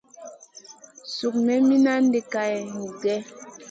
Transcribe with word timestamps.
Suk 1.15 1.33
me 1.45 1.53
minandi 1.67 2.19
nen 2.21 2.29
kaleya. 2.31 3.15